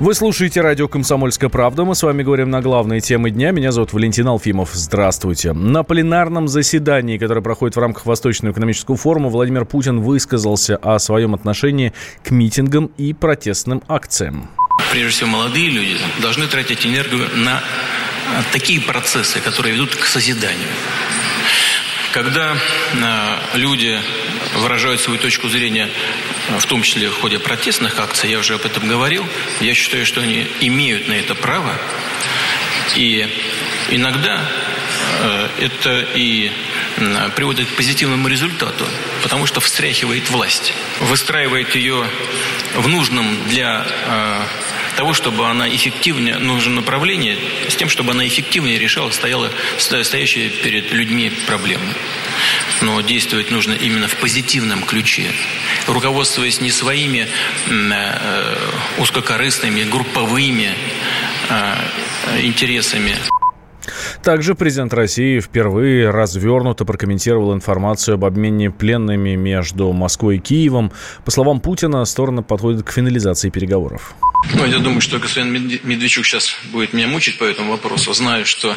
Вы 0.00 0.14
слушаете 0.14 0.62
радио 0.62 0.88
«Комсомольская 0.88 1.50
правда». 1.50 1.84
Мы 1.84 1.94
с 1.94 2.02
вами 2.02 2.22
говорим 2.22 2.48
на 2.48 2.62
главные 2.62 3.02
темы 3.02 3.30
дня. 3.30 3.50
Меня 3.50 3.70
зовут 3.70 3.92
Валентин 3.92 4.28
Алфимов. 4.28 4.70
Здравствуйте. 4.72 5.52
На 5.52 5.82
пленарном 5.82 6.48
заседании, 6.48 7.18
которое 7.18 7.42
проходит 7.42 7.76
в 7.76 7.80
рамках 7.80 8.06
Восточного 8.06 8.54
экономического 8.54 8.96
форума, 8.96 9.28
Владимир 9.28 9.66
Путин 9.66 10.00
высказался 10.00 10.76
о 10.76 10.98
своем 10.98 11.34
отношении 11.34 11.92
к 12.24 12.30
митингам 12.30 12.86
и 12.96 13.12
протестным 13.12 13.82
акциям. 13.88 14.48
Прежде 14.90 15.10
всего, 15.10 15.28
молодые 15.28 15.68
люди 15.68 15.98
должны 16.22 16.46
тратить 16.46 16.86
энергию 16.86 17.26
на 17.36 17.60
такие 18.54 18.80
процессы, 18.80 19.38
которые 19.40 19.74
ведут 19.74 19.94
к 19.96 20.06
созиданию. 20.06 20.68
Когда 22.14 22.54
э, 22.54 23.58
люди 23.58 23.98
выражают 24.62 25.02
свою 25.02 25.20
точку 25.20 25.48
зрения, 25.48 25.90
в 26.58 26.66
том 26.66 26.82
числе 26.82 27.10
в 27.10 27.20
ходе 27.20 27.38
протестных 27.38 27.98
акций, 27.98 28.30
я 28.30 28.38
уже 28.38 28.54
об 28.54 28.64
этом 28.64 28.88
говорил, 28.88 29.26
я 29.60 29.74
считаю, 29.74 30.06
что 30.06 30.20
они 30.20 30.46
имеют 30.60 31.08
на 31.08 31.14
это 31.14 31.34
право. 31.34 31.78
И 32.96 33.28
иногда 33.90 34.48
э, 35.20 35.48
это 35.58 36.06
и 36.14 36.50
приводит 37.36 37.68
к 37.68 37.76
позитивному 37.76 38.28
результату, 38.28 38.86
потому 39.22 39.46
что 39.46 39.60
встряхивает 39.60 40.28
власть, 40.30 40.72
выстраивает 41.00 41.74
ее 41.74 42.06
в 42.74 42.88
нужном 42.88 43.48
для 43.48 43.86
э, 43.86 44.42
того, 44.96 45.14
чтобы 45.14 45.46
она 45.46 45.68
эффективнее, 45.68 46.38
нужно 46.38 46.76
направление, 46.76 47.38
с 47.68 47.76
тем, 47.76 47.88
чтобы 47.88 48.12
она 48.12 48.26
эффективнее 48.26 48.78
решала 48.78 49.10
стояла, 49.10 49.50
стоящие 49.78 50.50
перед 50.50 50.92
людьми 50.92 51.30
проблемы. 51.46 51.94
Но 52.82 53.00
действовать 53.00 53.50
нужно 53.50 53.74
именно 53.74 54.08
в 54.08 54.16
позитивном 54.16 54.84
ключе, 54.84 55.30
руководствуясь 55.86 56.60
не 56.60 56.70
своими 56.70 57.28
э, 57.68 58.56
узкокорыстными, 58.98 59.84
групповыми 59.84 60.74
э, 61.48 61.74
интересами. 62.42 63.16
Также 64.22 64.54
президент 64.54 64.92
России 64.92 65.40
впервые 65.40 66.10
развернуто 66.10 66.84
прокомментировал 66.84 67.54
информацию 67.54 68.16
об 68.16 68.24
обмене 68.26 68.70
пленными 68.70 69.34
между 69.34 69.92
Москвой 69.92 70.36
и 70.36 70.38
Киевом. 70.38 70.92
По 71.24 71.30
словам 71.30 71.60
Путина, 71.60 72.04
стороны 72.04 72.42
подходят 72.42 72.82
к 72.82 72.92
финализации 72.92 73.48
переговоров. 73.48 74.14
Ну, 74.54 74.66
я 74.66 74.78
думаю, 74.78 75.00
что 75.00 75.18
господин 75.18 75.52
Медведчук 75.84 76.24
сейчас 76.24 76.54
будет 76.72 76.92
меня 76.92 77.06
мучить 77.06 77.38
по 77.38 77.44
этому 77.44 77.72
вопросу. 77.72 78.12
Знаю, 78.14 78.46
что 78.46 78.74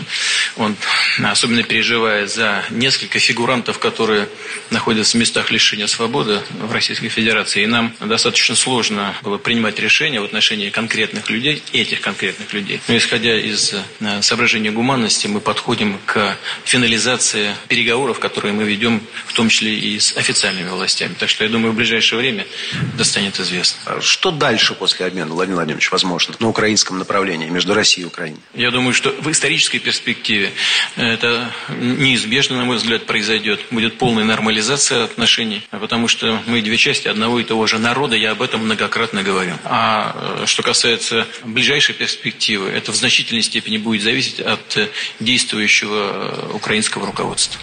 он 0.58 0.76
особенно 1.24 1.64
переживает 1.64 2.30
за 2.30 2.64
несколько 2.70 3.20
фигурантов, 3.20 3.80
которые 3.80 4.28
находятся 4.72 5.18
в 5.18 5.20
местах 5.22 5.52
лишения 5.52 5.88
свободы 5.88 6.40
в 6.60 6.72
Российской 6.72 7.08
Федерации. 7.08 7.64
И 7.64 7.66
нам 7.66 7.94
достаточно 8.02 8.56
сложно 8.56 9.16
было 9.24 9.38
принимать 9.38 9.80
решения 9.80 10.20
в 10.20 10.26
отношении 10.26 10.70
конкретных 10.70 11.30
людей, 11.30 11.64
этих 11.72 12.02
конкретных 12.02 12.54
людей. 12.54 12.82
Но 12.88 12.98
исходя 12.98 13.40
из 13.40 13.74
э, 14.02 14.22
соображения 14.22 14.72
гуманности, 14.72 15.28
мы 15.34 15.42
подходим 15.42 16.00
к 16.06 16.38
финализации 16.64 17.56
переговоров, 17.68 18.20
которые 18.20 18.54
мы 18.54 18.64
ведем, 18.64 19.02
в 19.26 19.34
том 19.34 19.50
числе 19.50 19.74
и 19.76 20.00
с 20.00 20.16
официальными 20.16 20.70
властями. 20.70 21.16
Так 21.20 21.30
что 21.30 21.44
я 21.44 21.50
думаю, 21.50 21.74
в 21.74 21.76
ближайшее 21.76 22.20
время 22.20 22.46
это 22.94 23.04
станет 23.04 23.40
известно. 23.40 23.80
А 23.86 24.02
что 24.02 24.32
дальше 24.32 24.76
после 24.76 25.08
обмена, 25.08 25.34
Владимир 25.34 25.58
Владимирович, 25.58 25.92
возможно, 25.92 26.36
на 26.40 26.48
украинском 26.48 26.98
направлении 26.98 27.50
между 27.50 27.74
Россией 27.74 28.06
и 28.06 28.08
Украиной? 28.08 28.40
Я 28.54 28.72
думаю, 28.72 28.94
что 28.94 29.10
в 29.10 29.30
исторической 29.32 29.80
перспективе 29.80 30.52
это 30.96 31.52
неизбежно, 31.80 32.58
на 32.58 32.66
мой 32.66 32.78
взгляд, 32.78 33.06
произойдет. 33.06 33.62
Будет 33.72 33.98
полная 33.98 34.24
нормализация 34.24 35.04
отношений, 35.04 35.64
потому 35.72 36.08
что 36.08 36.42
мы 36.46 36.62
две 36.62 36.78
части 36.78 37.08
одного 37.08 37.40
и 37.40 37.44
того 37.44 37.66
же 37.68 37.80
народа, 37.80 38.16
я 38.16 38.32
об 38.32 38.42
этом 38.42 38.66
многократно 38.66 39.24
говорю. 39.24 39.54
А 39.64 40.42
э, 40.42 40.46
что 40.46 40.62
касается 40.64 41.28
ближайшей 41.44 41.96
перспективы, 41.96 42.70
это 42.70 42.92
в 42.92 42.96
значительной 42.96 43.42
степени 43.42 43.78
будет 43.78 44.04
зависеть 44.04 44.40
от 44.40 44.78
действующего 45.24 46.50
украинского 46.54 47.06
руководства. 47.06 47.60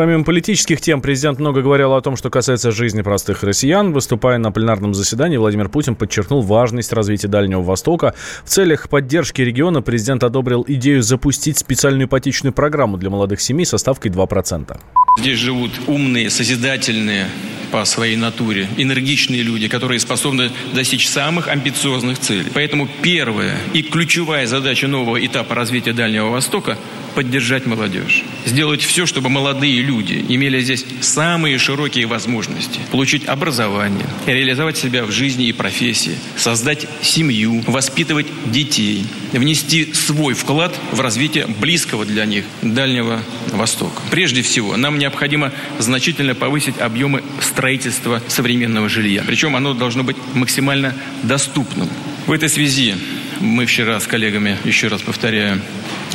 Помимо 0.00 0.24
политических 0.24 0.80
тем, 0.80 1.02
президент 1.02 1.40
много 1.40 1.60
говорил 1.60 1.92
о 1.92 2.00
том, 2.00 2.16
что 2.16 2.30
касается 2.30 2.70
жизни 2.70 3.02
простых 3.02 3.42
россиян. 3.42 3.92
Выступая 3.92 4.38
на 4.38 4.50
пленарном 4.50 4.94
заседании, 4.94 5.36
Владимир 5.36 5.68
Путин 5.68 5.94
подчеркнул 5.94 6.40
важность 6.40 6.94
развития 6.94 7.28
Дальнего 7.28 7.60
Востока. 7.60 8.14
В 8.42 8.48
целях 8.48 8.88
поддержки 8.88 9.42
региона 9.42 9.82
президент 9.82 10.24
одобрил 10.24 10.64
идею 10.66 11.02
запустить 11.02 11.58
специальную 11.58 12.06
ипотечную 12.06 12.54
программу 12.54 12.96
для 12.96 13.10
молодых 13.10 13.42
семей 13.42 13.66
со 13.66 13.76
ставкой 13.76 14.10
2%. 14.10 14.80
Здесь 15.18 15.38
живут 15.38 15.72
умные, 15.86 16.30
созидательные 16.30 17.26
по 17.70 17.84
своей 17.84 18.16
натуре, 18.16 18.68
энергичные 18.78 19.42
люди, 19.42 19.68
которые 19.68 20.00
способны 20.00 20.50
достичь 20.74 21.08
самых 21.08 21.48
амбициозных 21.48 22.18
целей. 22.18 22.46
Поэтому 22.54 22.88
первая 23.02 23.56
и 23.74 23.82
ключевая 23.82 24.46
задача 24.46 24.88
нового 24.88 25.24
этапа 25.24 25.54
развития 25.54 25.92
Дальнего 25.92 26.30
Востока 26.30 26.78
поддержать 27.14 27.66
молодежь. 27.66 28.24
Сделать 28.46 28.82
все, 28.82 29.06
чтобы 29.06 29.28
молодые 29.28 29.82
люди 29.82 29.89
имели 29.90 30.60
здесь 30.60 30.84
самые 31.00 31.58
широкие 31.58 32.06
возможности. 32.06 32.80
Получить 32.90 33.26
образование, 33.26 34.06
реализовать 34.26 34.76
себя 34.76 35.04
в 35.04 35.10
жизни 35.10 35.46
и 35.46 35.52
профессии, 35.52 36.16
создать 36.36 36.86
семью, 37.02 37.62
воспитывать 37.66 38.26
детей, 38.46 39.04
внести 39.32 39.92
свой 39.92 40.34
вклад 40.34 40.78
в 40.92 41.00
развитие 41.00 41.46
близкого 41.46 42.04
для 42.04 42.24
них 42.24 42.44
Дальнего 42.62 43.22
Востока. 43.52 44.02
Прежде 44.10 44.42
всего, 44.42 44.76
нам 44.76 44.98
необходимо 44.98 45.52
значительно 45.78 46.34
повысить 46.34 46.78
объемы 46.78 47.22
строительства 47.40 48.22
современного 48.28 48.88
жилья. 48.88 49.22
Причем 49.26 49.56
оно 49.56 49.74
должно 49.74 50.04
быть 50.04 50.16
максимально 50.34 50.94
доступным. 51.22 51.88
В 52.26 52.32
этой 52.32 52.48
связи 52.48 52.94
мы 53.40 53.66
вчера 53.66 53.98
с 53.98 54.06
коллегами, 54.06 54.56
еще 54.64 54.88
раз 54.88 55.02
повторяю, 55.02 55.60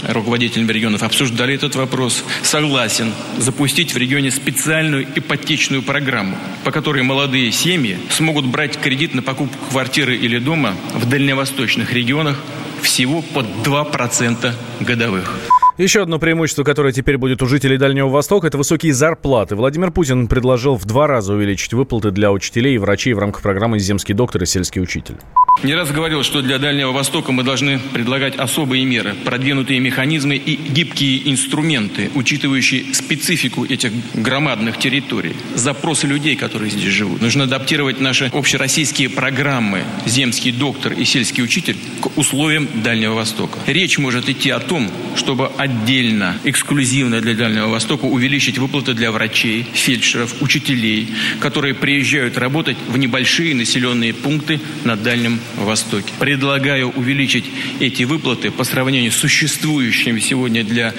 руководителями 0.04 0.72
регионов 0.72 1.04
обсуждали 1.04 1.54
этот 1.56 1.76
вопрос. 1.76 2.24
Согласен 2.44 3.14
запустить 3.38 3.94
в 3.94 3.98
регионе 3.98 4.32
специальную 4.32 5.08
ипотечную 5.16 5.82
программу, 5.82 6.38
по 6.64 6.72
которой 6.72 7.04
молодые 7.04 7.52
семьи 7.52 7.98
смогут 8.10 8.46
брать 8.46 8.80
кредит 8.80 9.14
на 9.14 9.22
покупку 9.22 9.66
квартиры 9.70 10.16
или 10.16 10.38
дома 10.38 10.76
в 10.94 11.10
дальневосточных 11.10 11.92
регионах 11.94 12.38
всего 12.82 13.22
под 13.22 13.48
2% 13.64 14.54
годовых. 14.82 15.55
Еще 15.78 16.02
одно 16.02 16.20
преимущество, 16.20 16.64
которое 16.64 16.94
теперь 16.94 17.18
будет 17.18 17.44
у 17.44 17.48
жителей 17.48 17.78
Дальнего 17.78 18.08
Востока, 18.08 18.48
это 18.48 18.58
высокие 18.58 18.94
зарплаты. 18.94 19.58
Владимир 19.58 19.92
Путин 19.92 20.28
предложил 20.30 20.76
в 20.76 20.86
два 20.86 21.06
раза 21.06 21.34
увеличить 21.34 21.74
выплаты 21.74 22.12
для 22.12 22.32
учителей 22.32 22.76
и 22.76 22.78
врачей 22.78 23.12
в 23.12 23.20
рамках 23.20 23.42
программы 23.42 23.78
«Земский 23.78 24.16
доктор» 24.16 24.44
и 24.44 24.46
«Сельский 24.46 24.82
учитель». 24.82 25.16
Не 25.64 25.74
раз 25.74 25.92
говорил, 25.92 26.24
что 26.24 26.42
для 26.42 26.60
Дальнего 26.60 26.92
Востока 26.92 27.34
мы 27.34 27.44
должны 27.44 27.80
предлагать 27.94 28.36
особые 28.36 28.86
меры, 28.86 29.16
продвинутые 29.26 29.80
механизмы 29.82 30.36
и 30.36 30.56
гибкие 30.56 31.30
инструменты, 31.30 32.10
учитывающие 32.14 32.94
специфику 32.94 33.66
этих 33.66 33.92
громадных 34.14 34.78
территорий, 34.78 35.36
запросы 35.56 36.08
людей, 36.08 36.38
которые 36.38 36.72
здесь 36.72 36.92
живут. 36.94 37.22
Нужно 37.22 37.46
адаптировать 37.46 38.00
наши 38.00 38.30
общероссийские 38.34 39.10
программы 39.10 39.84
«Земский 40.06 40.54
доктор» 40.54 40.94
и 40.94 41.04
«Сельский 41.04 41.44
учитель» 41.44 41.78
к 42.02 42.18
условиям 42.18 42.68
Дальнего 42.82 43.14
Востока. 43.16 43.60
Речь 43.66 43.98
может 43.98 44.30
идти 44.30 44.50
о 44.52 44.60
том, 44.60 44.90
чтобы 45.16 45.48
отдельно, 45.66 46.38
эксклюзивно 46.44 47.22
для 47.22 47.34
Дальнего 47.34 47.68
Востока 47.68 48.06
увеличить 48.06 48.58
выплаты 48.58 48.94
для 48.94 49.12
врачей, 49.12 49.66
фельдшеров, 49.74 50.42
учителей, 50.42 51.10
которые 51.40 51.74
приезжают 51.74 52.38
работать 52.38 52.78
в 52.88 52.98
небольшие 52.98 53.56
населенные 53.56 54.14
пункты 54.14 54.60
на 54.84 54.96
Дальнем 54.96 55.40
Востоке. 55.58 56.14
Предлагаю 56.20 56.90
увеличить 56.90 57.46
эти 57.80 58.04
выплаты 58.04 58.52
по 58.52 58.64
сравнению 58.64 59.12
с 59.12 59.16
существующими 59.16 60.20
сегодня 60.20 60.64
для, 60.64 60.94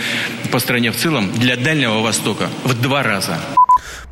по 0.51 0.59
стране 0.59 0.91
в 0.91 0.97
целом 0.97 1.33
для 1.33 1.57
Дальнего 1.57 2.01
Востока 2.01 2.51
в 2.65 2.81
два 2.81 3.03
раза. 3.03 3.39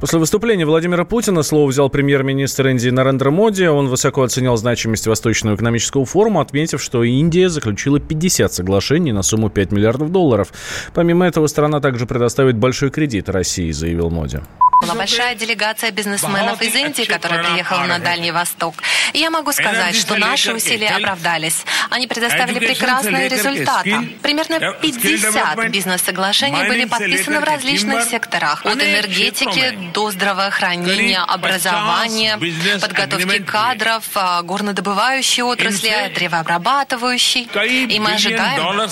После 0.04 0.18
выступления 0.18 0.66
Владимира 0.66 1.06
Путина 1.06 1.42
слово 1.42 1.66
взял 1.66 1.88
премьер-министр 1.88 2.66
Индии 2.68 2.90
Нарендра 2.90 3.30
Моди. 3.30 3.64
Он 3.64 3.88
высоко 3.88 4.22
оценил 4.22 4.54
значимость 4.54 5.06
Восточного 5.06 5.56
экономического 5.56 6.04
форума, 6.04 6.42
отметив, 6.42 6.82
что 6.82 7.02
Индия 7.02 7.48
заключила 7.48 7.98
50 7.98 8.52
соглашений 8.52 9.12
на 9.12 9.22
сумму 9.22 9.48
5 9.48 9.72
миллиардов 9.72 10.12
долларов. 10.12 10.52
Помимо 10.92 11.26
этого, 11.26 11.46
страна 11.46 11.80
также 11.80 12.04
предоставит 12.04 12.58
большой 12.58 12.90
кредит 12.90 13.30
России, 13.30 13.70
заявил 13.70 14.10
Моди. 14.10 14.40
Была 14.84 14.94
большая 14.94 15.34
делегация 15.34 15.90
бизнесменов 15.90 16.60
из 16.60 16.74
Индии, 16.74 17.04
которая 17.04 17.42
приехала 17.42 17.84
на 17.84 17.98
Дальний 17.98 18.30
Восток. 18.30 18.74
И 19.12 19.18
я 19.18 19.30
могу 19.30 19.52
сказать, 19.52 19.96
что 19.96 20.16
наши 20.16 20.52
усилия 20.52 20.88
оправдались. 20.88 21.64
Они 21.90 22.06
предоставили 22.06 22.58
прекрасные 22.58 23.28
результаты. 23.28 24.16
Примерно 24.22 24.72
50 24.80 25.70
бизнес-соглашений 25.70 26.68
были 26.68 26.84
подписаны 26.84 27.40
в 27.40 27.44
различных 27.44 28.04
секторах. 28.04 28.64
От 28.64 28.74
энергетики 28.74 29.78
до 29.92 30.10
здравоохранения, 30.10 31.20
образования, 31.20 32.38
подготовки 32.80 33.38
кадров, 33.42 34.04
а, 34.14 34.42
горнодобывающей 34.42 35.42
отрасли, 35.42 36.12
древообрабатывающей. 36.14 37.48
И 37.86 37.98
мы 38.00 38.14
ожидаем, 38.14 38.88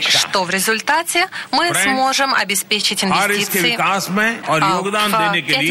что 0.00 0.44
в 0.44 0.50
результате 0.50 1.28
мы 1.50 1.72
сможем 1.74 2.34
обеспечить 2.34 3.04
инвестиции 3.04 3.76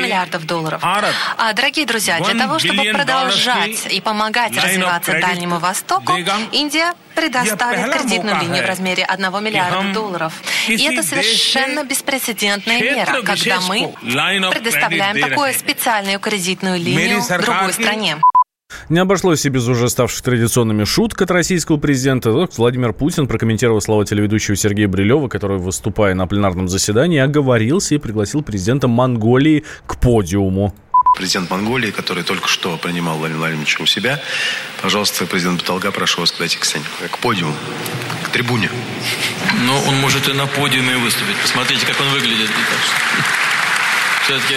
миллиардов 0.01 0.45
долларов. 0.45 0.81
А, 0.83 1.53
дорогие 1.53 1.85
друзья, 1.85 2.19
для 2.19 2.33
того, 2.39 2.59
чтобы 2.59 2.83
продолжать 2.91 3.87
и 3.91 4.01
помогать 4.01 4.55
развиваться 4.55 5.19
Дальнему 5.19 5.59
Востоку, 5.59 6.13
Индия 6.51 6.93
предоставит 7.15 7.93
кредитную 7.93 8.39
линию 8.41 8.63
в 8.63 8.67
размере 8.67 9.03
1 9.03 9.43
миллиарда 9.43 9.93
долларов. 9.93 10.33
И 10.67 10.81
это 10.83 11.03
совершенно 11.03 11.83
беспрецедентная 11.83 12.81
мера, 12.81 13.21
когда 13.21 13.61
мы 13.61 13.93
предоставляем 14.51 15.19
такую 15.19 15.53
специальную 15.53 16.19
кредитную 16.19 16.77
линию 16.79 17.21
другой 17.41 17.73
стране. 17.73 18.17
Не 18.89 18.99
обошлось 18.99 19.45
и 19.45 19.49
без 19.49 19.67
уже 19.67 19.87
ставших 19.87 20.23
традиционными 20.23 20.83
шуток 20.83 21.21
от 21.21 21.31
российского 21.31 21.77
президента. 21.77 22.31
Владимир 22.57 22.91
Путин 22.91 23.27
прокомментировал 23.27 23.81
слова 23.81 24.03
телеведущего 24.03 24.55
Сергея 24.55 24.87
Брилева, 24.87 25.27
который, 25.27 25.59
выступая 25.59 26.15
на 26.15 26.25
пленарном 26.25 26.67
заседании, 26.67 27.19
оговорился 27.19 27.95
и 27.95 27.97
пригласил 27.99 28.41
президента 28.41 28.87
Монголии 28.87 29.63
к 29.85 29.99
подиуму. 29.99 30.73
Президент 31.15 31.51
Монголии, 31.51 31.91
который 31.91 32.23
только 32.23 32.47
что 32.47 32.77
принимал 32.77 33.17
Владимира 33.17 33.41
Владимировича 33.41 33.83
у 33.83 33.85
себя. 33.85 34.19
Пожалуйста, 34.81 35.25
президент 35.25 35.61
Баталга, 35.61 35.91
прошу 35.91 36.21
вас 36.21 36.31
подойти 36.31 36.57
к 36.57 36.65
сцене, 36.65 36.85
к 37.11 37.17
подиуму, 37.19 37.53
к 38.23 38.29
трибуне. 38.29 38.69
Но 39.65 39.79
он 39.87 39.95
может 39.97 40.27
и 40.29 40.33
на 40.33 40.47
подиуме 40.47 40.97
выступить. 40.97 41.35
Посмотрите, 41.41 41.85
как 41.85 41.99
он 41.99 42.09
выглядит. 42.09 42.49
Все-таки 44.23 44.55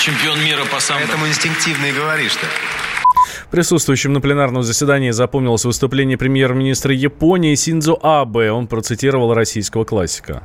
чемпион 0.00 0.42
мира 0.44 0.64
по 0.70 0.80
самбо. 0.80 1.04
Поэтому 1.06 1.26
инстинктивно 1.26 1.86
и 1.86 1.92
говоришь-то. 1.92 2.46
Присутствующим 3.50 4.12
на 4.12 4.20
пленарном 4.20 4.62
заседании 4.62 5.10
запомнилось 5.10 5.64
выступление 5.64 6.16
премьер-министра 6.16 6.94
Японии 6.94 7.54
Синдзо 7.54 7.98
Абе. 8.02 8.50
Он 8.50 8.66
процитировал 8.66 9.34
российского 9.34 9.84
классика. 9.84 10.42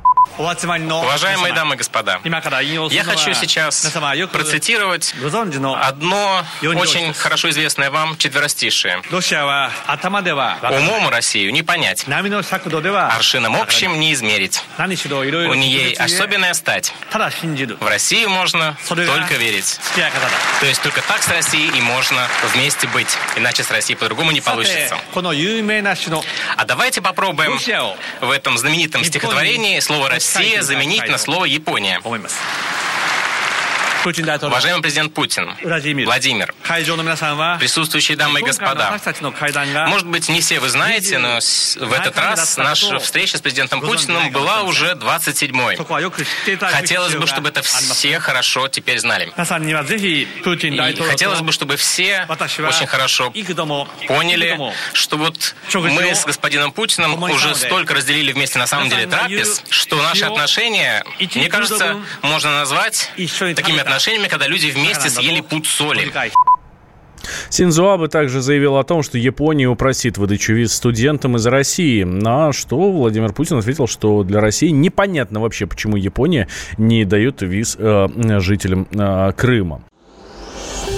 Уважаемые 1.02 1.52
дамы 1.54 1.74
и 1.74 1.78
господа, 1.78 2.20
я 2.24 3.04
хочу 3.04 3.34
сейчас 3.34 3.86
процитировать 4.30 5.14
одно 5.74 6.44
очень 6.62 7.12
хорошо 7.14 7.50
известное 7.50 7.90
вам 7.90 8.16
четверостишее. 8.16 9.02
Умом 10.70 11.08
Россию 11.08 11.52
не 11.52 11.62
понять, 11.62 12.04
аршином 13.16 13.56
общим 13.56 13.98
не 13.98 14.12
измерить. 14.12 14.62
У 15.50 15.54
нее 15.54 15.94
особенная 15.98 16.54
стать. 16.54 16.92
В 17.80 17.86
Россию 17.88 18.30
можно 18.30 18.76
только 19.06 19.34
верить. 19.34 19.80
То 20.60 20.66
есть 20.66 20.82
только 20.82 21.02
так 21.02 21.22
с 21.22 21.28
Россией 21.28 21.76
и 21.76 21.80
можно 21.80 22.28
вместе 22.54 22.86
быть. 22.88 23.16
Иначе 23.36 23.62
с 23.64 23.70
Россией 23.70 23.98
по-другому 23.98 24.30
не 24.30 24.40
получится. 24.40 24.98
А 26.56 26.64
давайте 26.64 27.00
попробуем 27.00 27.58
в 28.20 28.30
этом 28.30 28.56
знаменитом 28.58 29.02
стихотворении 29.04 29.80
слово 29.80 30.08
«Россия» 30.08 30.17
Россия 30.18 30.62
заменить 30.62 31.06
на 31.08 31.16
слово 31.16 31.44
Япония. 31.44 32.00
Уважаемый 34.48 34.82
президент 34.82 35.14
Путин, 35.14 35.54
Владимир, 36.06 36.54
присутствующие 37.58 38.16
дамы 38.16 38.40
и 38.40 38.42
господа, 38.42 38.98
может 39.88 40.06
быть, 40.06 40.28
не 40.28 40.40
все 40.40 40.60
вы 40.60 40.68
знаете, 40.68 41.18
но 41.18 41.38
в 41.40 41.92
этот 41.92 42.16
раз 42.18 42.56
наша 42.56 42.98
встреча 42.98 43.38
с 43.38 43.40
президентом 43.40 43.80
Путиным 43.80 44.30
была 44.32 44.62
уже 44.62 44.92
27-й. 44.92 45.76
Хотелось 46.72 47.14
бы, 47.14 47.26
чтобы 47.26 47.48
это 47.50 47.62
все 47.62 48.18
хорошо 48.20 48.68
теперь 48.68 48.98
знали. 48.98 49.32
И 50.06 50.26
хотелось 51.02 51.40
бы, 51.40 51.52
чтобы 51.52 51.76
все 51.76 52.26
очень 52.68 52.86
хорошо 52.86 53.32
поняли, 54.06 54.58
что 54.92 55.16
вот 55.16 55.54
мы 55.72 56.14
с 56.14 56.24
господином 56.24 56.72
Путиным 56.72 57.22
уже 57.22 57.54
столько 57.54 57.94
разделили 57.94 58.32
вместе 58.32 58.58
на 58.58 58.66
самом 58.66 58.88
деле 58.88 59.06
трапез, 59.06 59.62
что 59.70 59.96
наши 60.02 60.24
отношения, 60.24 61.04
мне 61.34 61.48
кажется, 61.48 62.00
можно 62.22 62.50
назвать 62.58 63.10
такими 63.16 63.78
отношениями, 63.80 63.97
когда 64.28 64.46
люди 64.46 64.70
вместе 64.70 65.10
съели 65.10 65.40
пуд 65.40 65.66
соли. 65.66 66.10
Синзо 67.50 67.92
Абе 67.92 68.08
также 68.08 68.40
заявил 68.40 68.76
о 68.76 68.84
том, 68.84 69.02
что 69.02 69.18
Япония 69.18 69.68
упросит 69.68 70.18
выдачу 70.18 70.54
виз 70.54 70.72
студентам 70.72 71.36
из 71.36 71.46
России. 71.46 72.04
На 72.04 72.52
что 72.52 72.90
Владимир 72.90 73.32
Путин 73.32 73.58
ответил, 73.58 73.86
что 73.86 74.22
для 74.22 74.40
России 74.40 74.68
непонятно 74.68 75.40
вообще, 75.40 75.66
почему 75.66 75.96
Япония 75.96 76.48
не 76.76 77.04
дает 77.04 77.42
виз 77.42 77.76
э, 77.78 78.06
жителям 78.40 78.86
э, 78.92 79.32
Крыма. 79.36 79.82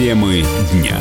Темы 0.00 0.42
дня. 0.72 0.98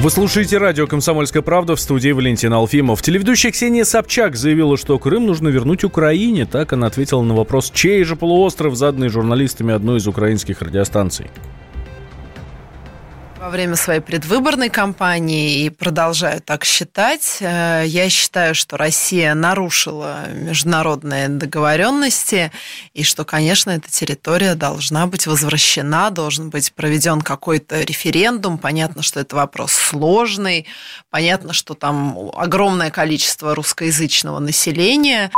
Вы 0.00 0.10
слушаете 0.10 0.58
радио 0.58 0.88
«Комсомольская 0.88 1.40
правда» 1.40 1.76
в 1.76 1.80
студии 1.80 2.10
Валентина 2.10 2.56
Алфимов. 2.56 3.00
Телеведущая 3.00 3.52
Ксения 3.52 3.84
Собчак 3.84 4.34
заявила, 4.34 4.76
что 4.76 4.98
Крым 4.98 5.26
нужно 5.26 5.46
вернуть 5.50 5.84
Украине. 5.84 6.46
Так 6.46 6.72
она 6.72 6.88
ответила 6.88 7.22
на 7.22 7.36
вопрос, 7.36 7.70
чей 7.72 8.02
же 8.02 8.16
полуостров, 8.16 8.74
заданный 8.74 9.08
журналистами 9.08 9.72
одной 9.72 9.98
из 9.98 10.08
украинских 10.08 10.62
радиостанций 10.62 11.30
во 13.40 13.48
время 13.48 13.74
своей 13.74 14.00
предвыборной 14.00 14.68
кампании 14.68 15.64
и 15.64 15.70
продолжаю 15.70 16.42
так 16.42 16.66
считать. 16.66 17.38
Э, 17.40 17.84
я 17.86 18.10
считаю, 18.10 18.54
что 18.54 18.76
Россия 18.76 19.32
нарушила 19.32 20.28
международные 20.28 21.28
договоренности 21.28 22.52
и 22.92 23.02
что, 23.02 23.24
конечно, 23.24 23.70
эта 23.70 23.90
территория 23.90 24.54
должна 24.54 25.06
быть 25.06 25.26
возвращена, 25.26 26.10
должен 26.10 26.50
быть 26.50 26.74
проведен 26.74 27.22
какой-то 27.22 27.80
референдум. 27.80 28.58
Понятно, 28.58 29.02
что 29.02 29.20
это 29.20 29.36
вопрос 29.36 29.72
сложный, 29.72 30.66
понятно, 31.08 31.54
что 31.54 31.72
там 31.72 32.30
огромное 32.36 32.90
количество 32.90 33.54
русскоязычного 33.54 34.38
населения. 34.38 35.30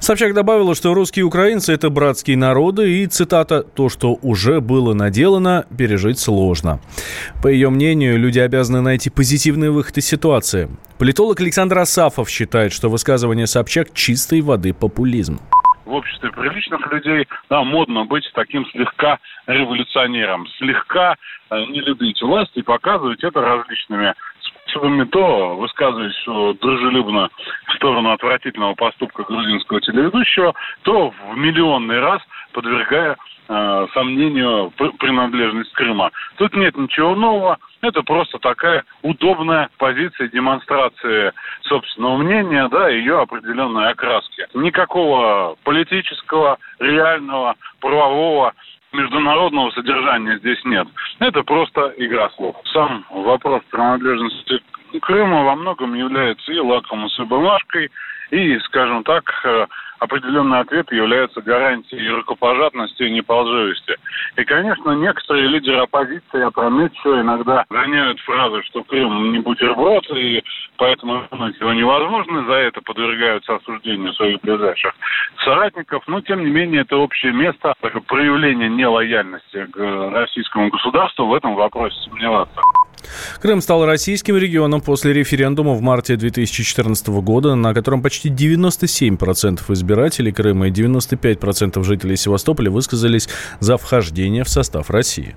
Собчак 0.00 0.32
добавила, 0.32 0.74
что 0.74 0.94
русские 0.94 1.20
и 1.20 1.24
украинцы– 1.24 1.72
это 1.74 1.90
братские 1.90 2.38
народы, 2.38 3.02
и, 3.02 3.06
цитата, 3.06 3.62
«то, 3.62 3.90
что 3.90 4.18
уже 4.22 4.62
было 4.62 4.94
наделано, 4.94 5.66
пережить 5.76 6.18
сложно». 6.18 6.80
По 7.42 7.48
ее 7.48 7.68
мнению, 7.68 8.18
люди 8.18 8.38
обязаны 8.38 8.80
найти 8.80 9.10
позитивный 9.10 9.68
выход 9.68 9.98
из 9.98 10.06
ситуации. 10.06 10.70
Политолог 10.98 11.38
Александр 11.40 11.78
Асафов 11.78 12.30
считает, 12.30 12.72
что 12.72 12.88
высказывание 12.88 13.46
Собчак– 13.46 13.92
чистой 13.94 14.40
воды 14.40 14.72
популизм 14.72 15.38
в 15.84 15.92
обществе 15.92 16.30
приличных 16.30 16.80
людей, 16.92 17.26
да, 17.48 17.64
модно 17.64 18.04
быть 18.04 18.22
таким 18.34 18.64
слегка 18.66 19.18
революционером, 19.48 20.46
слегка 20.58 21.16
э, 21.50 21.64
не 21.66 21.80
любить 21.80 22.22
власть 22.22 22.52
и 22.54 22.62
показывать 22.62 23.24
это 23.24 23.40
различными 23.40 24.14
способами 24.70 25.04
то 25.04 25.56
высказываясь 25.56 26.58
дружелюбно 26.60 27.28
сторону 27.80 28.12
отвратительного 28.12 28.74
поступка 28.74 29.22
грузинского 29.22 29.80
телеведущего, 29.80 30.54
то 30.82 31.10
в 31.10 31.36
миллионный 31.36 31.98
раз 31.98 32.20
подвергая 32.52 33.16
э, 33.48 33.86
сомнению 33.94 34.70
принадлежность 34.98 35.72
Крыма. 35.72 36.10
Тут 36.36 36.54
нет 36.54 36.76
ничего 36.76 37.14
нового, 37.14 37.58
это 37.80 38.02
просто 38.02 38.38
такая 38.38 38.84
удобная 39.02 39.70
позиция 39.78 40.28
демонстрации 40.28 41.32
собственного 41.62 42.18
мнения, 42.18 42.68
да, 42.68 42.90
ее 42.90 43.20
определенной 43.20 43.88
окраски. 43.88 44.46
Никакого 44.52 45.56
политического, 45.64 46.58
реального, 46.80 47.56
правового 47.80 48.52
международного 48.92 49.70
содержания 49.70 50.38
здесь 50.38 50.62
нет. 50.64 50.86
Это 51.20 51.42
просто 51.42 51.94
игра 51.96 52.28
слов. 52.30 52.56
Сам 52.72 53.06
вопрос 53.10 53.62
принадлежности 53.70 54.60
Крыма 54.98 55.44
во 55.44 55.54
многом 55.56 55.94
является 55.94 56.52
и 56.52 56.58
лакомой 56.58 57.10
бумажкой, 57.26 57.90
и, 58.30 58.58
скажем 58.60 59.02
так, 59.04 59.24
э, 59.44 59.66
определенный 59.98 60.60
ответ 60.60 60.90
является 60.92 61.42
гарантией 61.42 62.08
рукопожатности 62.10 63.02
и 63.02 63.10
неполживости. 63.10 63.96
И, 64.36 64.44
конечно, 64.44 64.92
некоторые 64.92 65.48
лидеры 65.48 65.78
оппозиции 65.78 66.40
опрометчиво 66.40 67.20
иногда 67.20 67.64
гоняют 67.68 68.18
фразы, 68.20 68.62
что 68.64 68.82
Крым 68.84 69.32
не 69.32 69.40
бутерброд, 69.40 70.04
и 70.16 70.42
поэтому 70.76 71.26
его 71.60 71.72
невозможно, 71.72 72.44
за 72.46 72.54
это 72.54 72.80
подвергаются 72.80 73.56
осуждению 73.56 74.12
своих 74.14 74.40
ближайших 74.40 74.94
соратников. 75.44 76.02
Но, 76.06 76.20
тем 76.20 76.44
не 76.44 76.50
менее, 76.50 76.82
это 76.82 76.96
общее 76.96 77.32
место, 77.32 77.74
такое 77.80 78.02
проявление 78.02 78.68
нелояльности 78.68 79.66
к 79.66 80.10
российскому 80.12 80.70
государству 80.70 81.26
в 81.26 81.34
этом 81.34 81.54
вопросе 81.54 81.96
сомневаться. 82.02 82.60
Крым 83.40 83.60
стал 83.60 83.84
российским 83.84 84.36
регионом 84.36 84.80
после 84.80 85.12
референдума 85.12 85.74
в 85.74 85.80
марте 85.80 86.16
2014 86.16 87.08
года, 87.08 87.54
на 87.54 87.74
котором 87.74 88.02
почти 88.02 88.28
97% 88.28 89.60
избирателей 89.72 90.32
Крыма 90.32 90.68
и 90.68 90.70
95% 90.70 91.82
жителей 91.84 92.16
Севастополя 92.16 92.70
высказались 92.70 93.28
за 93.60 93.76
вхождение 93.76 94.44
в 94.44 94.48
состав 94.48 94.90
России. 94.90 95.36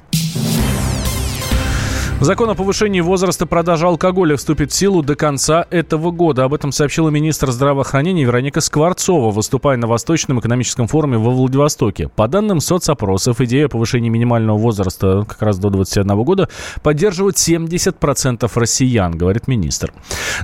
Закон 2.22 2.50
о 2.50 2.56
повышении 2.56 3.02
возраста 3.02 3.46
продажи 3.46 3.86
алкоголя 3.86 4.38
вступит 4.38 4.72
в 4.72 4.76
силу 4.76 5.02
до 5.02 5.16
конца 5.16 5.66
этого 5.70 6.12
года. 6.12 6.46
Об 6.46 6.54
этом 6.54 6.72
сообщила 6.72 7.10
министр 7.10 7.52
здравоохранения 7.52 8.24
Вероника 8.24 8.62
Скворцова, 8.62 9.30
выступая 9.30 9.76
на 9.76 9.88
Восточном 9.88 10.40
экономическом 10.40 10.88
форуме 10.88 11.18
во 11.18 11.32
Владивостоке. 11.32 12.08
По 12.08 12.28
данным 12.30 12.62
соцопросов, 12.62 13.42
идея 13.42 13.68
повышения 13.68 14.10
минимального 14.10 14.58
возраста 14.58 15.26
как 15.28 15.42
раз 15.42 15.60
до 15.60 15.70
21 15.70 16.24
года 16.24 16.50
поддерживают 16.82 17.36
70% 17.36 18.50
россиян, 18.56 19.18
говорит 19.18 19.48
министр. 19.48 19.94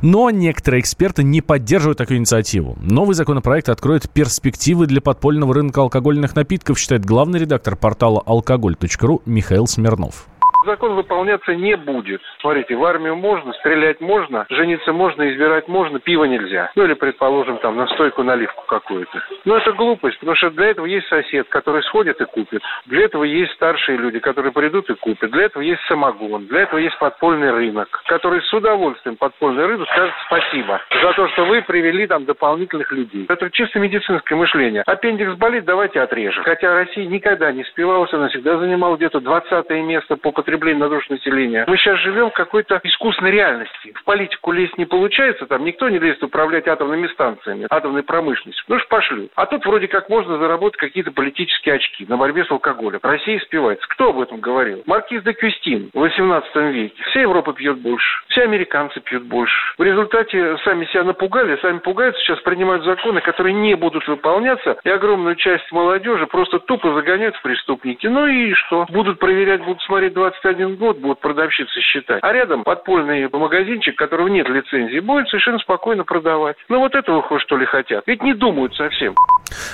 Но 0.01 0.29
некоторые 0.31 0.81
эксперты 0.81 1.23
не 1.23 1.41
поддерживают 1.41 1.97
такую 1.97 2.17
инициативу. 2.19 2.77
Новый 2.81 3.15
законопроект 3.15 3.69
откроет 3.69 4.09
перспективы 4.09 4.85
для 4.85 4.99
подпольного 5.01 5.53
рынка 5.53 5.81
алкогольных 5.81 6.35
напитков, 6.35 6.77
считает 6.77 7.05
главный 7.05 7.39
редактор 7.39 7.77
портала 7.77 8.21
алкоголь.ру 8.25 9.21
Михаил 9.25 9.65
Смирнов. 9.65 10.28
Закон 10.65 10.95
выполняться 10.95 11.55
не 11.55 11.75
будет. 11.75 12.21
Смотрите, 12.41 12.75
в 12.75 12.83
армию 12.83 13.15
можно, 13.15 13.53
стрелять 13.53 14.01
можно, 14.01 14.45
жениться 14.49 14.91
можно, 14.91 15.29
избирать 15.31 15.67
можно, 15.67 15.99
пиво 15.99 16.25
нельзя. 16.25 16.71
Ну 16.75 16.85
или, 16.85 16.93
предположим, 16.93 17.57
там, 17.57 17.77
настойку, 17.77 18.23
наливку 18.23 18.63
какую-то. 18.67 19.23
Но 19.45 19.57
это 19.57 19.71
глупость, 19.71 20.19
потому 20.19 20.35
что 20.35 20.49
для 20.51 20.67
этого 20.67 20.85
есть 20.85 21.07
сосед, 21.07 21.47
который 21.49 21.81
сходит 21.83 22.19
и 22.21 22.25
купит. 22.25 22.61
Для 22.85 23.05
этого 23.05 23.23
есть 23.23 23.53
старшие 23.53 23.97
люди, 23.97 24.19
которые 24.19 24.51
придут 24.51 24.89
и 24.89 24.95
купят. 24.95 25.31
Для 25.31 25.43
этого 25.45 25.61
есть 25.61 25.81
самогон. 25.87 26.47
Для 26.47 26.61
этого 26.61 26.79
есть 26.79 26.97
подпольный 26.99 27.51
рынок, 27.51 28.01
который 28.05 28.41
с 28.41 28.53
удовольствием 28.53 29.15
подпольный 29.15 29.65
рынок 29.65 29.87
скажет 29.89 30.13
спасибо 30.25 30.81
за 31.01 31.13
то, 31.13 31.27
что 31.29 31.45
вы 31.45 31.61
привели 31.61 32.07
там 32.07 32.25
дополнительных 32.25 32.91
людей. 32.91 33.25
Это 33.29 33.49
чисто 33.51 33.79
медицинское 33.79 34.35
мышление. 34.35 34.83
Аппендикс 34.85 35.33
болит, 35.35 35.65
давайте 35.65 36.01
отрежем. 36.01 36.43
Хотя 36.43 36.73
Россия 36.73 37.07
никогда 37.07 37.51
не 37.51 37.63
спивалась, 37.63 38.13
она 38.13 38.27
всегда 38.29 38.57
занимала 38.57 38.97
где-то 38.97 39.19
20 39.19 39.69
место 39.83 40.17
по 40.17 40.31
потреблению 40.49 40.59
потребления 40.59 40.79
на 40.79 40.89
душу 40.89 41.13
населения. 41.13 41.65
Мы 41.67 41.77
сейчас 41.77 41.99
живем 41.99 42.29
в 42.29 42.33
какой-то 42.33 42.79
искусственной 42.83 43.31
реальности. 43.31 43.93
В 43.95 44.03
политику 44.03 44.51
лезть 44.51 44.77
не 44.77 44.85
получается, 44.85 45.45
там 45.45 45.63
никто 45.63 45.89
не 45.89 45.99
лезет 45.99 46.23
управлять 46.23 46.67
атомными 46.67 47.07
станциями, 47.07 47.67
атомной 47.69 48.03
промышленностью. 48.03 48.65
Ну 48.67 48.79
что 48.79 48.87
пошлют. 48.89 49.31
А 49.35 49.45
тут 49.45 49.65
вроде 49.65 49.87
как 49.87 50.09
можно 50.09 50.37
заработать 50.37 50.79
какие-то 50.79 51.11
политические 51.11 51.75
очки 51.75 52.05
на 52.07 52.17
борьбе 52.17 52.45
с 52.45 52.51
алкоголем. 52.51 52.99
Россия 53.03 53.39
спивается. 53.39 53.85
Кто 53.89 54.09
об 54.09 54.19
этом 54.19 54.39
говорил? 54.39 54.83
Маркиз 54.85 55.23
де 55.23 55.33
Кюстин 55.33 55.89
в 55.93 55.99
18 55.99 56.55
веке. 56.73 57.03
Вся 57.09 57.21
Европа 57.21 57.53
пьет 57.53 57.77
больше, 57.77 58.07
все 58.29 58.43
американцы 58.43 58.99
пьют 59.01 59.23
больше. 59.23 59.55
В 59.77 59.83
результате 59.83 60.57
сами 60.63 60.85
себя 60.85 61.03
напугали, 61.03 61.57
сами 61.61 61.79
пугаются, 61.79 62.21
сейчас 62.21 62.39
принимают 62.41 62.83
законы, 62.83 63.21
которые 63.21 63.53
не 63.53 63.75
будут 63.75 64.07
выполняться, 64.07 64.77
и 64.83 64.89
огромную 64.89 65.35
часть 65.35 65.71
молодежи 65.71 66.25
просто 66.27 66.59
тупо 66.59 66.93
загоняют 66.93 67.35
в 67.35 67.41
преступники. 67.41 68.07
Ну 68.07 68.25
и 68.27 68.53
что? 68.53 68.85
Будут 68.89 69.19
проверять, 69.19 69.63
будут 69.63 69.81
смотреть 69.83 70.13
20 70.13 70.38
21 70.43 70.75
год 70.77 70.99
будут 70.99 71.19
продавщицы 71.19 71.79
считать. 71.81 72.19
А 72.21 72.33
рядом 72.33 72.63
подпольный 72.63 73.29
магазинчик, 73.31 73.95
которого 73.95 74.27
нет 74.27 74.47
лицензии, 74.49 74.99
будет 74.99 75.27
совершенно 75.29 75.59
спокойно 75.59 76.03
продавать. 76.03 76.57
Ну 76.69 76.79
вот 76.79 76.95
этого 76.95 77.21
хоть 77.21 77.41
что 77.41 77.57
ли 77.57 77.65
хотят. 77.65 78.03
Ведь 78.07 78.21
не 78.23 78.33
думают 78.33 78.75
совсем. 78.75 79.15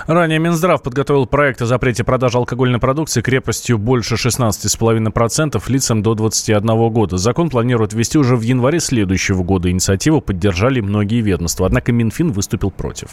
Ранее 0.07 0.39
Минздрав 0.39 0.81
подготовил 0.81 1.25
проект 1.25 1.62
о 1.62 1.65
запрете 1.65 2.03
продажи 2.03 2.38
алкогольной 2.38 2.79
продукции 2.79 3.22
крепостью 3.22 3.77
больше 3.77 4.15
16,5% 4.15 5.62
лицам 5.67 6.01
до 6.01 6.15
21 6.15 6.89
года. 6.89 7.17
Закон 7.17 7.50
планируют 7.50 7.93
ввести 7.93 8.17
уже 8.17 8.36
в 8.36 8.41
январе 8.41 8.79
следующего 8.79 9.43
года. 9.43 9.69
Инициативу 9.69 10.22
поддержали 10.22 10.79
многие 10.79 11.22
ведомства. 11.22 11.65
Однако 11.65 11.91
Минфин 11.91 12.31
выступил 12.31 12.72
против. 12.72 13.10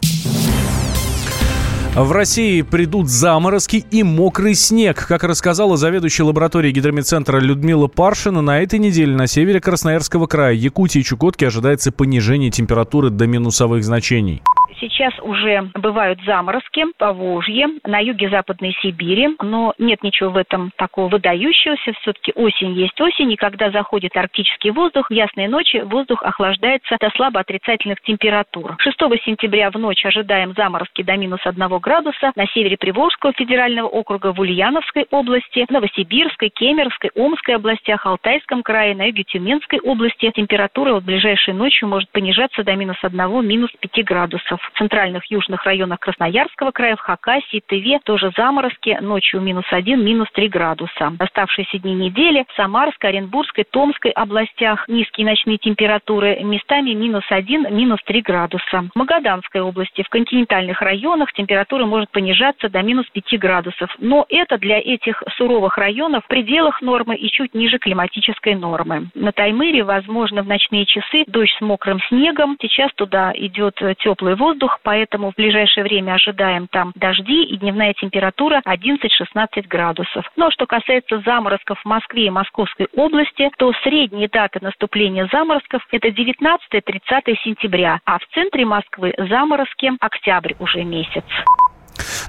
В 1.94 2.10
России 2.10 2.62
придут 2.62 3.10
заморозки 3.10 3.84
и 3.90 4.02
мокрый 4.02 4.54
снег. 4.54 5.06
Как 5.06 5.24
рассказала 5.24 5.76
заведующая 5.76 6.24
лабораторией 6.24 6.72
гидромедцентра 6.72 7.38
Людмила 7.38 7.86
Паршина, 7.86 8.40
на 8.40 8.62
этой 8.62 8.78
неделе 8.78 9.14
на 9.14 9.26
севере 9.26 9.60
Красноярского 9.60 10.26
края, 10.26 10.54
Якутии 10.54 11.00
и 11.00 11.04
Чукотки 11.04 11.44
ожидается 11.44 11.92
понижение 11.92 12.50
температуры 12.50 13.10
до 13.10 13.26
минусовых 13.26 13.84
значений. 13.84 14.40
Сейчас 14.80 15.12
уже 15.20 15.70
бывают 15.74 16.20
заморозки 16.24 16.84
по 16.98 17.12
Волжье, 17.12 17.68
на 17.84 17.98
юге 17.98 18.28
Западной 18.28 18.76
Сибири, 18.80 19.36
но 19.40 19.74
нет 19.78 20.02
ничего 20.02 20.30
в 20.30 20.36
этом 20.36 20.70
такого 20.76 21.08
выдающегося. 21.08 21.92
Все-таки 22.00 22.32
осень 22.34 22.72
есть 22.72 23.00
осень, 23.00 23.32
и 23.32 23.36
когда 23.36 23.70
заходит 23.70 24.16
арктический 24.16 24.70
воздух, 24.70 25.10
ясные 25.10 25.48
ночи 25.48 25.82
воздух 25.84 26.22
охлаждается 26.22 26.96
до 27.00 27.10
слабо 27.10 27.40
отрицательных 27.40 28.00
температур. 28.02 28.76
6 28.78 28.98
сентября 29.24 29.70
в 29.70 29.74
ночь 29.74 30.04
ожидаем 30.04 30.54
заморозки 30.56 31.02
до 31.02 31.16
минус 31.16 31.40
1 31.44 31.78
градуса 31.78 32.32
на 32.34 32.46
севере 32.46 32.76
Приволжского 32.76 33.32
федерального 33.32 33.88
округа 33.88 34.32
в 34.32 34.40
Ульяновской 34.40 35.06
области, 35.10 35.66
Новосибирской, 35.68 36.48
Кемеровской, 36.48 37.10
Омской 37.14 37.56
областях, 37.56 38.06
Алтайском 38.06 38.62
крае, 38.62 38.94
на 38.94 39.06
юге 39.06 39.24
Тюменской 39.24 39.80
области. 39.80 40.30
Температура 40.34 40.94
в 40.94 41.04
ближайшей 41.04 41.54
ночью 41.54 41.88
может 41.88 42.10
понижаться 42.10 42.64
до 42.64 42.74
минус 42.74 42.96
1, 43.02 43.46
минус 43.46 43.70
5 43.80 44.04
градусов 44.04 44.61
в 44.62 44.78
центральных 44.78 45.30
южных 45.30 45.64
районах 45.64 46.00
Красноярского 46.00 46.70
края, 46.70 46.96
в 46.96 47.00
Хакасии, 47.00 47.62
Тыве 47.66 47.98
тоже 48.04 48.32
заморозки, 48.36 48.96
ночью 49.00 49.40
минус 49.40 49.64
1, 49.70 50.02
минус 50.02 50.28
3 50.32 50.48
градуса. 50.48 51.12
Оставшиеся 51.18 51.78
дни 51.78 51.94
недели 51.94 52.44
в 52.48 52.56
Самарской, 52.56 53.10
Оренбургской, 53.10 53.64
Томской 53.64 54.10
областях 54.12 54.88
низкие 54.88 55.26
ночные 55.26 55.58
температуры, 55.58 56.38
местами 56.42 56.90
минус 56.90 57.24
1, 57.28 57.74
минус 57.74 58.00
3 58.04 58.22
градуса. 58.22 58.88
В 58.94 58.98
Магаданской 58.98 59.60
области, 59.60 60.02
в 60.02 60.08
континентальных 60.08 60.80
районах 60.80 61.32
температура 61.32 61.84
может 61.84 62.10
понижаться 62.10 62.68
до 62.68 62.82
минус 62.82 63.06
5 63.12 63.38
градусов. 63.38 63.94
Но 63.98 64.26
это 64.28 64.58
для 64.58 64.78
этих 64.78 65.22
суровых 65.36 65.76
районов 65.78 66.24
в 66.24 66.28
пределах 66.28 66.80
нормы 66.82 67.16
и 67.16 67.28
чуть 67.30 67.54
ниже 67.54 67.78
климатической 67.78 68.54
нормы. 68.54 69.08
На 69.14 69.32
Таймыре 69.32 69.82
возможно 69.84 70.42
в 70.42 70.46
ночные 70.46 70.86
часы 70.86 71.24
дождь 71.26 71.54
с 71.58 71.60
мокрым 71.60 72.00
снегом. 72.08 72.56
Сейчас 72.60 72.92
туда 72.94 73.32
идет 73.34 73.80
теплый 73.98 74.34
воздух 74.34 74.51
воздух, 74.52 74.78
поэтому 74.82 75.32
в 75.32 75.34
ближайшее 75.34 75.84
время 75.84 76.14
ожидаем 76.14 76.68
там 76.68 76.92
дожди 76.94 77.44
и 77.44 77.56
дневная 77.56 77.94
температура 77.94 78.62
11-16 78.66 79.66
градусов. 79.68 80.24
Но 80.36 80.50
что 80.50 80.66
касается 80.66 81.22
заморозков 81.24 81.80
в 81.80 81.84
Москве 81.84 82.26
и 82.26 82.30
Московской 82.30 82.88
области, 82.94 83.50
то 83.58 83.72
средние 83.82 84.28
даты 84.28 84.58
наступления 84.60 85.28
заморозков 85.32 85.82
это 85.90 86.08
19-30 86.08 87.36
сентября, 87.44 88.00
а 88.04 88.18
в 88.18 88.26
центре 88.34 88.64
Москвы 88.64 89.14
заморозки 89.16 89.90
октябрь 90.00 90.54
уже 90.58 90.84
месяц. 90.84 91.24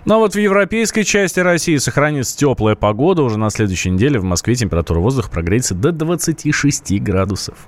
Ну 0.06 0.16
а 0.16 0.18
вот 0.18 0.34
в 0.36 0.40
европейской 0.40 1.04
части 1.04 1.40
России 1.40 1.78
сохранится 1.78 2.38
теплая 2.38 2.76
погода. 2.76 3.24
Уже 3.24 3.40
на 3.40 3.50
следующей 3.50 3.90
неделе 3.90 4.20
в 4.20 4.24
Москве 4.24 4.56
температура 4.56 5.00
воздуха 5.00 5.30
прогреется 5.30 5.76
до 5.76 5.92
26 5.92 7.02
градусов. 7.02 7.68